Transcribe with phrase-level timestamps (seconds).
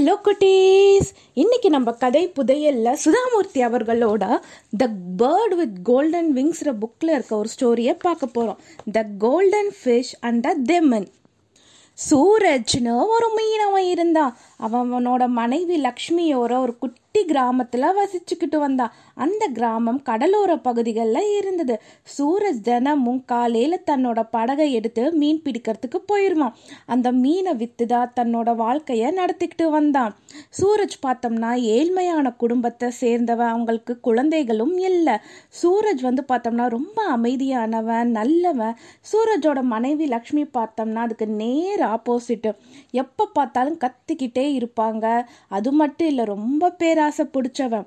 [0.00, 4.40] Hello குட்டீஸ் இன்னைக்கு நம்ம கதை புதையல்ல சுதாமூர்த்தி அவர்களோட
[4.76, 4.88] த
[5.18, 8.60] பேர்ட் வித் கோல்டன் விங்ஸ்ற புக்கில் இருக்க ஒரு ஸ்டோரியை பார்க்க போகிறோம்
[8.92, 11.06] the golden fish and the demon
[12.10, 14.36] சூரஜ்னு ஒரு மீனவன் இருந்தான்.
[14.66, 21.74] அவனோட மனைவி லக்ஷ்மியோரோ ஒரு குட்டி கிராமத்தில் வசிச்சுக்கிட்டு வந்தான் அந்த கிராமம் கடலோர பகுதிகளில் இருந்தது.
[22.16, 29.08] சூரஜ் தினமும் காலையில் தன்னோட படகை எடுத்து மீன் பிடிக்கிறதுக்கு போயிடுவான் அந்த மீனை விற்று தான் தன்னோட வாழ்க்கையை
[29.12, 30.14] நடத்திக்கிட்டு வந்தான்.
[30.60, 35.16] சூரஜ் பார்த்தோம்னா ஏழ்மையான குடும்பத்தை சேர்ந்தவன் அவங்களுக்கு குழந்தைகளும் இல்லை.
[35.62, 38.76] சூரஜ் வந்து பார்த்தோம்னா ரொம்ப அமைதியானவன் நல்லவன்.
[39.12, 42.52] சூரஜோட மனைவி லக்ஷ்மி பார்த்தோம்னா அதுக்கு நேர் ஆப்போசிட்டு
[42.90, 45.06] எப்போ பார்த்தாலும் கத்திக்கிட்டே இருப்பாங்க.
[45.48, 47.86] அது மட்டும் இல்லை ரொம்ப பேராசை பிடிச்சவன்.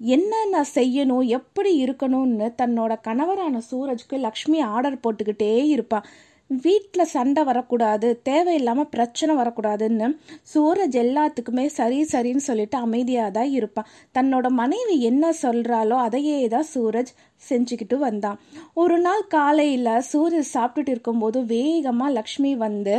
[0.00, 6.08] என்ன நான் செய்யணும் எப்படி இருக்கணும்னு தன்னோட கணவரான சூரஜ்க்கு லக்ஷ்மி ஆர்டர் போட்டுக்கிட்டே இருப்பான்
[6.50, 10.06] வீட்டில் சண்டை வரக்கூடாது தேவையில்லாமல் பிரச்சனை வரக்கூடாதுன்னு
[10.52, 17.12] சூரஜ் எல்லாத்துக்குமே சரி சரின்னு சொல்லிட்டு அமைதியாக தான் இருப்பான் தன்னோட மனைவி என்ன சொல்கிறாலோ அதையே தான் சூரஜ்
[17.42, 18.38] செஞ்சுக்கிட்டு வந்தான்.
[18.74, 22.96] ஒரு நாள் காலையில் சூரஜ் சாப்பிட்டுட்டு இருக்கும்போது வேகமாக லக்ஷ்மி வந்து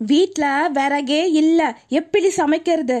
[0.00, 1.68] வீட்டில் விறகே இல்லை.
[1.88, 2.96] எப்படி சமைக்கிறது?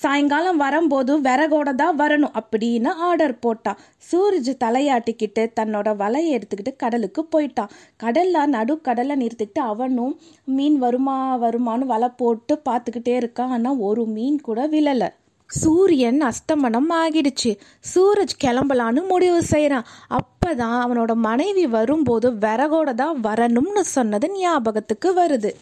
[0.00, 7.72] சாயங்காலம் வரும்போது விறகோட தான் வரணும் அப்படின்னு ஆர்டர் போட்டான் சூரஜ் தலையாட்டிக்கிட்டு தன்னோட வலையை எடுத்துக்கிட்டு கடலுக்கு போயிட்டான்.
[7.96, 10.14] கடலில் நடு கடலை நிறுத்திக்கிட்டு அவனும்
[10.44, 13.54] மீன் வருமா வருமானு வலை போட்டு பார்த்துக்கிட்டே இருக்கான்.
[13.56, 15.10] ஆனால் ஒரு மீன் கூட விழலை.
[15.50, 17.50] சூரியன் அஸ்தமனம் ஆகிடுச்சு.
[17.94, 19.88] சூரஜ் கிளம்பலான்னு முடிவு செய்கிறான்
[20.20, 25.52] அப்பதான் அவனோட மனைவி வரும்போது விறகோட தான் வரணும்னு சொன்னது ஞாபகத்துக்கு வருது.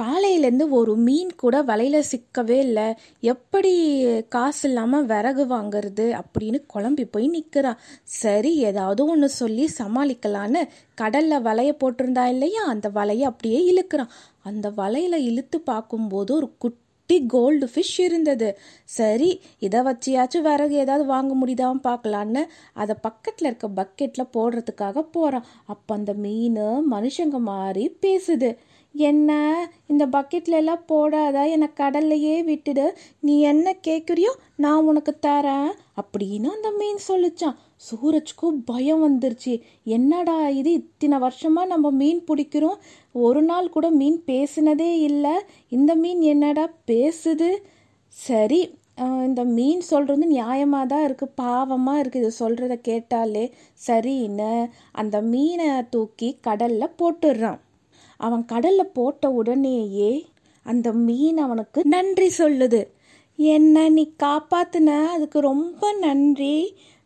[0.00, 2.86] காலையிலேருந்து ஒரு மீன் கூட வலையில் சிக்கவே இல்லை.
[3.32, 3.72] எப்படி
[4.34, 7.80] காசு இல்லாமல் விறகு வாங்கிறது அப்படின்னு குழம்பி போய் நிற்கிறான்
[8.22, 10.62] சரி ஏதாவது ஒன்று சொல்லி சமாளிக்கலான்னு
[11.02, 12.64] கடலில் வலையை போட்டிருந்தா இல்லையா?
[12.74, 14.12] அந்த வலையை அப்படியே இழுக்கிறான்.
[14.42, 18.48] அந்த வலையில் இழுத்து பார்க்கும்போது ஒரு குட்டி கோல்டு ஃபிஷ் இருந்தது.
[18.98, 19.30] சரி
[19.66, 22.42] இதை வச்சியாச்சும் விறகு ஏதாவது வாங்க முடியுதான்னு பார்க்கலான்னு
[22.82, 26.60] அதை பக்கத்தில் இருக்க பக்கெட்டில் போடுறதுக்காக போகிறான் அப்போ அந்த மீன்
[26.94, 28.50] மனுஷங்க மாதிரி பேசுது.
[29.10, 29.30] என்ன?
[29.92, 31.36] இந்த பக்கெட்ல எல்லாம் போடாத?
[31.54, 32.86] என்னை கடல்லையே விட்டுடு.
[33.26, 34.32] நீ என்ன கேட்குறியோ
[34.64, 35.70] நான் உனக்கு தரேன்
[36.00, 37.58] அப்படின்னு அந்த மீன் சொல்லிச்சான்.
[37.88, 39.54] சூரஜ்க்கும் பயம் வந்துருச்சு.
[39.96, 40.72] என்னடா இது?
[40.72, 42.80] இத்தனை வருஷமா நம்ம மீன் பிடிக்கிறோம்.
[43.26, 45.36] ஒரு நாள் கூட மீன் பேசினதே இல்லை.
[45.78, 47.50] இந்த மீன் என்னடா பேசுது?
[48.14, 48.60] சரி
[49.26, 53.44] இந்த மீன் சொல்கிறது நியாயமாக தான் இருக்குது பாவமாக இருக்குது இது சொல்கிறத கேட்டாலே.
[53.86, 54.52] சரின்னு
[55.00, 57.60] அந்த மீனை தூக்கி கடலில் போட்டுடுறான்.
[58.18, 60.10] அவன் கடலில் போட்ட உடனேயே
[60.66, 62.80] அந்த மீன் அவனுக்கு நன்றி சொல்லுது.
[63.36, 64.90] என்ன நீ காப்பாத்துன?
[65.06, 66.56] அதுக்கு ரொம்ப நன்றி.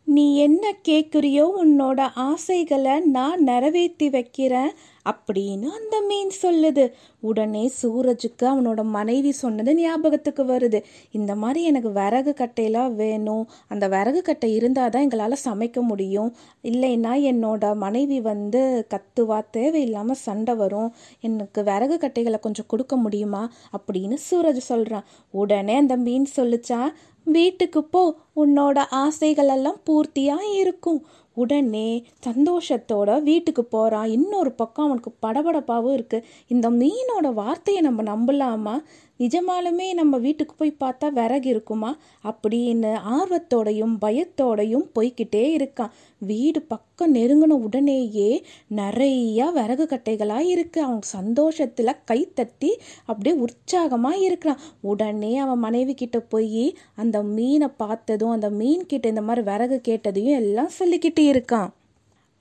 [0.05, 4.71] நீ என்ன கேட்குறியோ உன்னோட ஆசைகளை நான் நிறைவேற்றி வைக்கிறேன்.
[5.11, 6.85] அப்படின்னு அந்த மீன் சொல்லுது.
[7.19, 10.83] உடனே சூரஜுக்கு அவனோட மனைவி சொன்னது ஞாபகத்துக்கு வருது.
[11.11, 13.49] இந்த மாதிரி எனக்கு விறகு கட்டையெல்லாம் வேணும்.
[13.67, 16.35] அந்த விறகு கட்டை இருந்தால் தான் எங்களால் சமைக்க முடியும்.
[16.63, 20.93] இல்லைன்னா என்னோட மனைவி வந்து கத்துவா தேவையில்லாமல் சண்டை வரும்.
[21.21, 26.81] எனக்கு விறகு கட்டைகளை கொஞ்சம் கொடுக்க முடியுமா அப்படின்னு சூரஜ் சொல்கிறான் உடனே அந்த மீன் சொல்லிச்சா
[27.23, 28.15] வீட்டுக்கு போ.
[28.35, 31.05] உன்னோட ஆசைகளெல்லாம் பூர்த்தியாக இருக்கும்.
[31.33, 38.75] உடனே சந்தோஷத்தோட வீட்டுக்கு போகிறான் இன்னொரு பக்கம் அவனுக்கு படபடப்பாகவும் இருக்குது இந்த மீனோட வார்த்தையை நம்ம நம்பலாமா?
[39.19, 41.97] நிஜமாலுமே நம்ம வீட்டுக்கு போய் பார்த்தா விறகு இருக்குமா?
[42.23, 45.91] அப்படின்னு ஆர்வத்தோடையும் பயத்தோடையும் போய்கிட்டே இருக்கான்.
[46.19, 48.43] வீடு பக்கம் நெருங்கின உடனேயே
[48.75, 52.71] நிறையா விறகு கட்டைகளாக இருக்குது அவன் சந்தோஷத்தில் கை தட்டி
[53.05, 54.59] அப்படியே உற்சாகமாக இருக்கிறான்.
[54.81, 56.65] உடனே அவன் மனைவி கிட்ட போய்
[56.95, 61.71] அந்த மீனை பார்த்ததும் அந்த மீன் கிட்ட இந்த மாதிரி விறகு கேட்டதையும் எல்லாம் சொல்லிக்கிட்டு இருக்கான்.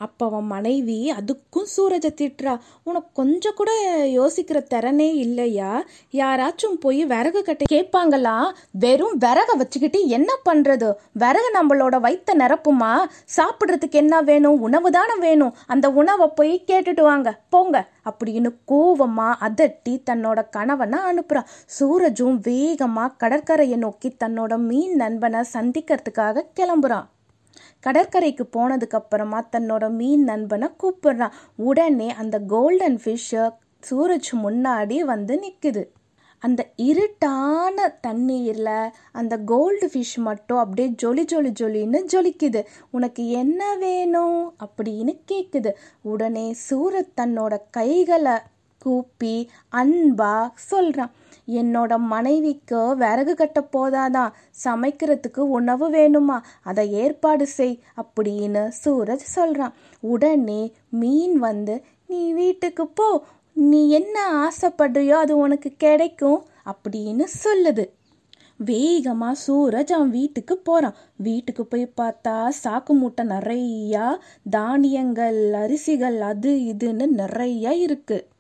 [0.02, 2.54] அப்போ அவன் மனைவி அதுக்கும் சூரஜை திட்டுறா.
[2.82, 3.70] உனக்கு கொஞ்சம் கூட
[4.18, 5.70] யோசிக்கிற திறனே இல்லையா?
[6.12, 8.36] யாராச்சும் போய் விறகு கட்டி கேட்பாங்களா?
[8.70, 12.92] வெறும் விறக வச்சுக்கிட்டு என்ன பண்ணுறது விறகு நம்மளோட வைத்த நிரப்புமா?
[13.36, 14.60] சாப்பிட்றதுக்கு என்ன வேணும்?
[14.60, 15.54] உணவு தானே வேணும்.
[15.66, 17.38] அந்த உணவை போய் கேட்டுட்டு வாங்க.
[17.50, 17.86] போங்க.
[18.10, 27.06] அப்படின்னு கோவமாக அதட்டி தன்னோட கணவனை அனுப்புகிறான் சூரஜும் வேகமாக கடற்கரையை நோக்கி தன்னோட மீன் நண்பனை சந்திக்கிறதுக்காக கிளம்புறான்.
[27.86, 31.36] கடற்கரைக்கு போனதுக்கு அப்புறமா தன்னோட மீன் நண்பனை கூப்பிடுறான்.
[31.56, 33.44] உடனே அந்த கோல்டன் ஃபிஷ்ஷை
[33.90, 35.82] சூரஜ் முன்னாடி வந்து நிற்குது
[36.42, 42.60] அந்த இருட்டான தண்ணீரில் அந்த கோல்டு ஃபிஷ் மட்டும் அப்படியே ஜொலி ஜொலி ஜொலின்னு ஜொலிக்குது.
[42.90, 45.70] உனக்கு என்ன வேணும் அப்படின்னு கேட்குது
[46.02, 48.36] உடனே சூரத் தன்னோட கைகளை
[48.78, 51.12] கூப்பி அன்பா சொல்கிறான்
[51.46, 54.32] என்னோட மனைவிக்கு விறகு கட்ட போதாதான்
[54.64, 56.42] சமைக்கிறதுக்கு உணவு வேணுமா?
[56.62, 63.24] அதை ஏற்பாடு செய் அப்படின்னு சூரஜ் சொல்கிறான் உடனே மீன் வந்து நீ வீட்டுக்கு போ.
[63.52, 67.86] நீ என்ன ஆசைப்படுறியோ அது உனக்கு கிடைக்கும் அப்படின்னு சொல்லுது.
[68.56, 74.16] வேகமாக சூரஜ் அவன் வீட்டுக்கு போகிறான் வீட்டுக்கு போய் பார்த்தா சாக்கு மூட்டை நிறையா
[74.50, 78.30] தானியங்கள் அரிசிகள் அது இதுன்னு நிறையா இருக்குது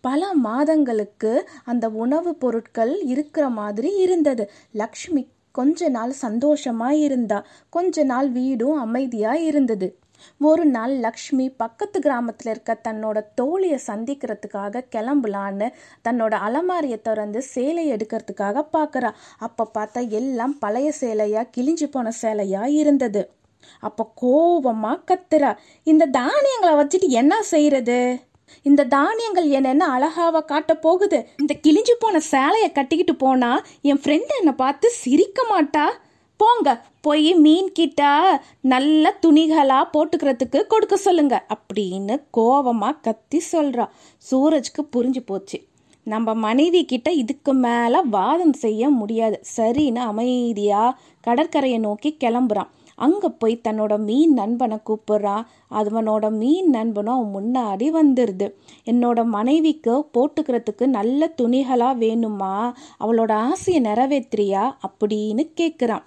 [0.00, 4.50] பல மாதங்களுக்கு அந்த உணவுப் பொருட்கள் இருக்கிற மாதிரி இருந்தது.
[4.72, 9.88] லக்ஷ்மி கொஞ்ச நாள் சந்தோஷமா இருந்தா கொஞ்ச நாள் வீடும் அமைதியா இருந்தது.
[10.40, 15.68] ஒரு நாள் லக்ஷ்மி பக்கத்து கிராமத்துல இருக்க தன்னோட தோழியை சந்திக்கிறதுக்காக கிளம்பலான்னு
[16.08, 23.30] தன்னோட அலமாரியை திறந்து சேலை எடுக்கிறதுக்காக பார்க்குறா அப்ப பார்த்தா எல்லாம் பழைய சேலையா கிழிஞ்சு போன சேலையா இருந்தது.
[23.80, 25.56] அப்ப கோபமா கத்துறா.
[25.82, 27.98] இந்த தானியங்களை வச்சுட்டு என்ன செய்யறது
[28.62, 31.28] இந்த தானியங்கள் என்னென்ன அழகாவ காட்ட போகுது.
[31.38, 35.86] இந்த கிழிஞ்சு போன சேலையை கட்டிக்கிட்டு போனா என் ஃப்ரெண்டு என்னை பார்த்து சிரிக்க மாட்டா.
[36.36, 36.68] போங்க
[37.00, 38.02] போய் மீன் கிட்ட
[38.60, 43.86] நல்ல துணிகளா போட்டுக்கிறதுக்கு கொடுக்க சொல்லுங்க அப்படின்னு கோவமா கத்தி சொல்றா.
[44.30, 45.58] சூரஜ்க்கு புரிஞ்சு போச்சு.
[46.02, 49.40] நம்ம மனைவி கிட்ட இதுக்கு மேல வாதம் செய்ய முடியாது.
[49.56, 52.70] சரின்னு அமைதியா கடற்கரையை நோக்கி கிளம்புறான்.
[53.00, 58.46] அங்கே போய் தன்னோட மீன் நண்பனை கூப்பிட்றான் அவனோட மீன் நண்பனும் அவன் முன்னாடி வந்துடுது
[58.84, 62.54] என்னோட மனைவிக்கு போட்டுக்கிறதுக்கு நல்ல துணிகளாக வேணுமா?
[63.00, 66.04] அவளோட ஆசையை நிறைவேற்றியா அப்படின்னு கேட்குறான்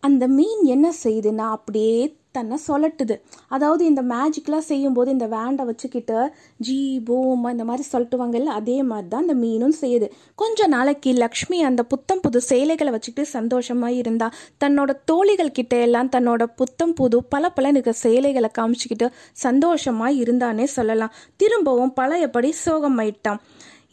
[0.00, 3.14] அந்த மீன் என்ன செய்யுதுன்னா அப்படியே தன்னை சொல்லட்டுது
[3.54, 6.18] அதாவது இந்த மேஜிக்லாம் செய்யும்போது இந்த வேண்டை வச்சுக்கிட்டு
[6.66, 6.78] ஜீ
[7.08, 10.06] பூமா இந்த மாதிரி சொல்லட்டுவாங்கல்ல அதே மாதிரி தான் இந்த மீனும் செய்யுது.
[10.42, 14.28] கொஞ்ச நாளைக்கு லக்ஷ்மி அந்த புத்தம் புது சேலைகளை வச்சுக்கிட்டு சந்தோஷமாக இருந்தா
[14.64, 19.08] தன்னோட தோழிகள் கிட்ட எல்லாம் தன்னோட புத்தம் புது பல பல இருக்கிற சேலைகளை காமிச்சுக்கிட்டு
[19.44, 21.14] சந்தோஷமாக இருந்தானே சொல்லலாம்.
[21.42, 23.40] திரும்பவும் பழையபடி சோகமாயிட்டான்.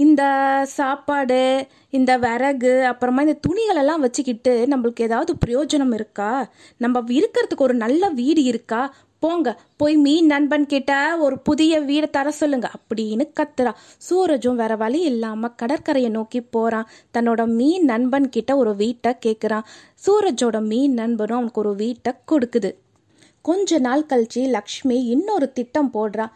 [0.02, 0.24] இந்த
[0.68, 1.40] சாப்பாடு
[1.90, 6.32] இந்த விறகு அப்புறமா இந்த துணிகளெல்லாம் வச்சுக்கிட்டு நம்மளுக்கு ஏதாவது பிரயோஜனம் இருக்கா?
[6.78, 8.82] நம்ம இருக்கிறதுக்கு ஒரு நல்ல வீடு இருக்கா?
[9.24, 13.74] போங்க போய் மீன் நண்பன் கிட்ட ஒரு புதிய வீடை தர சொல்லுங்க அப்படின்னு கத்துறா.
[14.08, 16.88] சூரஜும் வேற வழி இல்லாம கடற்கரையை நோக்கி போறான்.
[17.14, 19.68] தன்னோட மீன் நண்பன் கிட்ட ஒரு வீட்டை கேட்குறான்
[20.06, 22.72] சூரஜோட மீன் நண்பனும் அவனுக்கு ஒரு வீட்டை கொடுக்குது.
[23.42, 26.34] கொஞ்ச நாள் கழிச்சு லக்ஷ்மி இன்னொரு திட்டம் போடுறான்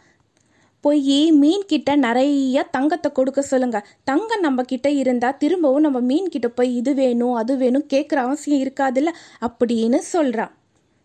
[0.86, 3.78] போய் மீன் கிட்ட நிறைய தங்கத்தை கொடுக்க சொல்லுங்க.
[4.04, 8.62] தங்கம் நம்ம கிட்ட இருந்தா திரும்பவும் நம்ம மீன் கிட்ட போய் இது வேணும் அது வேணும் கேட்குற அவசியம்
[8.64, 9.10] இருக்காதுல்ல?
[9.46, 10.52] அப்படின்னு சொல்றான்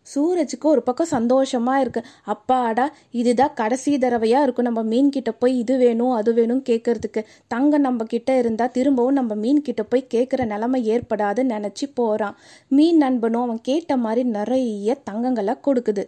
[0.08, 2.02] சூரஜுக்கு ஒரு பக்கம் சந்தோஷமா இருக்கு.
[2.26, 7.86] அப்பாடா இதுதான் கடைசி தடவையா இருக்கும் நம்ம மீன் கிட்ட போய் இது வேணும் அது வேணும் கேட்கறதுக்கு தங்கம்
[7.88, 12.38] நம்ம கிட்ட இருந்தா திரும்பவும் நம்ம மீன் கிட்ட போய் கேட்குற நிலைமை ஏற்படாதுன்னு நினைச்சு போறான்.
[12.68, 16.06] மீன் நண்பனும் அவன் கேட்ட மாதிரி நிறைய தங்கங்களை கொடுக்குது.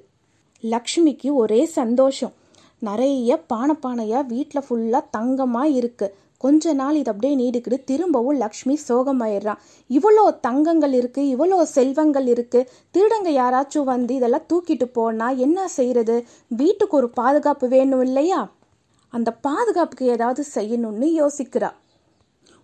[0.73, 2.33] லக்ஷ்மிக்கு ஒரே சந்தோஷம்.
[2.83, 6.13] நிறைய பானை பானையாக வீட்டில் ஃபுல்லாக தங்கமாக இருக்குது
[6.43, 13.29] கொஞ்ச நாள் இது அப்படியே நீடிக்கிட்டு திரும்பவும் லக்ஷ்மி சோகமாயிடுறான் இவ்வளோ தங்கங்கள் இருக்குது இவ்வளோ செல்வங்கள் இருக்குது திருடங்க
[13.31, 16.15] யாராச்சும் வந்து இதெல்லாம் தூக்கிட்டு போனா என்ன செய்கிறது
[16.47, 18.41] வீட்டுக்கு ஒரு பாதுகாப்பு வேணும் இல்லையா?
[19.13, 21.71] அந்த பாதுகாப்புக்கு ஏதாவது செய்யணும்னு யோசிக்கிறா.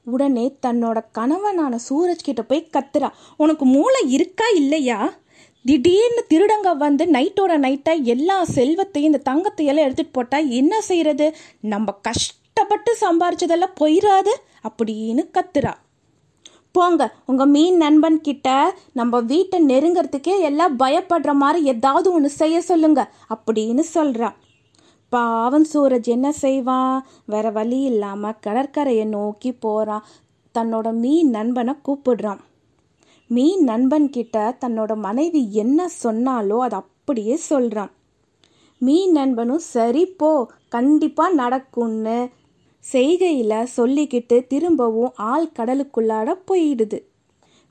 [0.06, 3.10] உடனே தன்னோட கணவனான சூரஜ் கிட்ட போய் கத்துறா.
[3.38, 5.00] உனக்கு மூளை இருக்கா இல்லையா?
[5.66, 12.92] திடீர்னு திருடங்க வந்து நைட்டோட நைட்டாக எல்லா செல்வத்தையும் இந்த தங்கத்தை எல்லாம் போட்டால் என்ன செய்கிறது நம்ம கஷ்டப்பட்டு
[13.02, 14.34] சம்பாரிச்சதெல்லாம் போயிடாது
[14.70, 15.74] அப்படின்னு கத்துறா.
[16.72, 23.12] போங்க உங்கள் மீன் நண்பன் கிட்ட நம்ம வீட்டை நெருங்கிறதுக்கே எல்லாம் பயப்படுற மாதிரி ஏதாவது ஒன்று செய்ய சொல்லுங்க
[23.30, 24.38] அப்படின்னு சொல்கிறான்
[25.10, 30.06] பாவன் சூரஜ் என்ன செய்வான் வேற வழி இல்லாமல் கடற்கரையை நோக்கி போகிறான்
[30.56, 32.40] தன்னோட மீன் நண்பனை கூப்பிடுறான்.
[33.32, 37.92] மீன் நண்பன் கிட்ட தன்னோட மனைவி என்ன சொன்னாலோ அதை அப்படியே சொல்கிறான்
[38.82, 40.30] மீன் நண்பனும் சரி போ
[40.70, 42.30] கண்டிப்பாக நடக்கும்னு
[42.84, 47.00] செய்கையில் சொல்லிக்கிட்டு திரும்பவும் ஆள் கடலுக்குள்ளாட போயிடுது.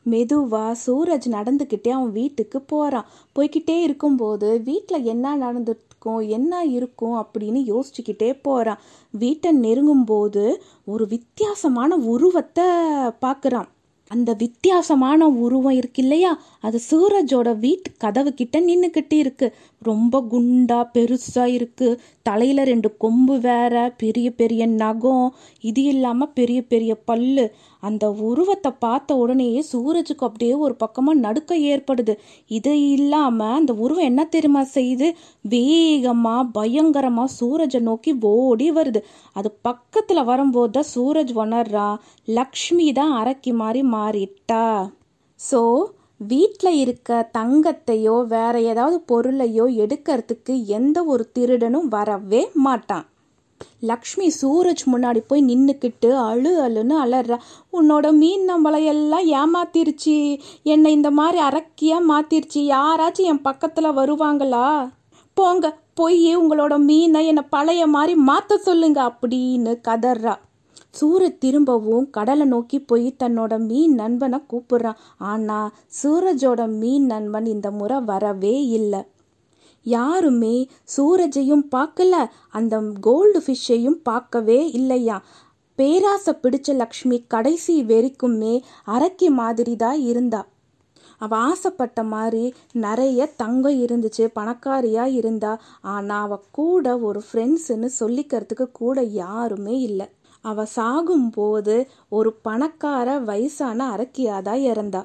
[0.06, 7.16] மெதுவாக சூரஜ் நடந்துக்கிட்டே அவன் வீட்டுக்கு போகிறான் போய்கிட்டே இருக்கும்போது வீட்டில் என்ன நடந்துருக்கும் என்ன இருக்கும்?
[7.16, 8.78] அப்படின்னு யோசிச்சுக்கிட்டே போகிறான்
[9.10, 10.44] வீட்டை நெருங்கும்போது
[10.84, 12.68] ஒரு வித்தியாசமான உருவத்தை
[13.24, 13.68] பார்க்குறான்
[14.08, 16.40] அந்த வித்தியாசமான உருவம் இருக்கு இல்லையா?
[16.60, 19.54] அது சூரஜோட வீட்டு கதவு கிட்ட நின்றுக்கிட்டு இருக்கு.
[19.82, 22.00] ரொம்ப குண்டா பெருசா இருக்கு.
[22.22, 25.34] தலையில ரெண்டு கொம்பு வேற பெரிய பெரிய நகம்.
[25.60, 27.52] இது இல்லாம பெரிய பெரிய பல்லு.
[27.80, 32.14] அந்த உருவத்தை பார்த்த உடனேயே சூரஜுக்கு அப்படியே ஒரு பக்கமா நடுக்க ஏற்படுது.
[32.48, 35.10] இது இல்லாம அந்த உருவம் என்ன தெரியுமா செய்யுது?
[35.48, 39.02] வேகமா பயங்கரமா சூரஜை நோக்கி ஓடி வருது.
[39.32, 41.88] அது பக்கத்துல வரும்போது தான் சூரஜ் உணர்றா
[42.24, 44.64] லக்ஷ்மி தான் அரக்கி மாதிரி மாறிட்டா?
[45.40, 45.62] ஸோ
[46.30, 53.06] வீட்டில் இருக்க தங்கத்தையோ வேற ஏதாவது பொருளையோ எடுக்கிறதுக்கு எந்த ஒரு திருடனும் வரவே மாட்டான்.
[53.90, 57.38] லக்ஷ்மி சூரஜ் முன்னாடி போய் நின்றுக்கிட்டு அழு அழுன்னு அலறா.
[57.72, 60.16] உன்னோட மீன் நம்மளை எல்லாம் ஏமாத்திருச்சு.
[60.62, 62.62] என்னை இந்த மாதிரி அரக்கியாக மாத்திருச்சு.
[62.76, 64.68] யாராச்சும் என் பக்கத்தில் வருவாங்களா?
[65.36, 70.34] போங்க போய் உங்களோட மீனை என்னை பழைய மாதிரி மாற்ற சொல்லுங்க அப்படின்னு கதறா.
[71.00, 78.00] சூரஜ் திரும்பவும் கடலை நோக்கி போய் தன்னோட மீன் நண்பனை கூப்பிடுறான் ஆனா சூரஜோட மீன் நண்பன் இந்த முறை
[78.00, 79.02] வரவே இல்லை.
[79.82, 82.26] யாருமே சூரஜையும் பார்க்கல.
[82.50, 85.22] அந்த கோல்டு ஃபிஷ்ஷையும் பார்க்கவே இல்லையா?
[85.74, 90.46] பேராசை பிடிச்ச லக்ஷ்மி கடைசி வரைக்குமே அரக்கி மாதிரி தான் இருந்தா.
[91.18, 95.60] அவ ஆசைப்பட்ட மாதிரி நிறைய தங்கம் இருந்துச்சு பணக்காரியா இருந்தா.
[95.80, 100.08] ஆனா அவ கூட ஒரு ஃப்ரெண்ட்ஸுன்னு சொல்லிக்கிறதுக்கு கூட யாருமே இல்லை.
[100.50, 101.76] அவ சாகும்போது
[102.18, 105.02] ஒரு பணக்கார வயசான அரக்கியாதான் இறந்தா.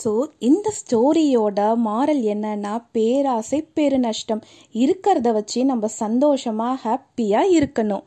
[0.00, 4.42] ஸோ இந்த ஸ்டோரியோட மாரல் என்னன்னா பேராசை பெருநஷ்டம்.
[4.82, 8.04] இருக்கிறத வச்சு நம்ம சந்தோஷமா ஹாப்பியாக இருக்கணும்.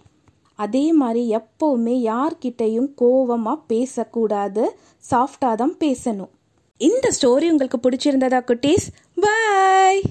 [0.59, 4.63] அதே மாதிரி எப்போவுமே யார்கிட்டையும் கோவமாக பேசக்கூடாது.
[5.03, 6.33] சாஃப்டாக தான் பேசணும்.
[6.81, 8.87] இந்த ஸ்டோரி உங்களுக்கு பிடிச்சிருந்ததா குட்டீஸ்?
[9.23, 10.01] பாய்